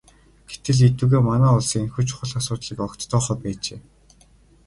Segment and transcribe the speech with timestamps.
[0.49, 3.79] Гэтэл эдүгээ манай улс энэхүү чухал асуудлыг огт тоохоо байжээ.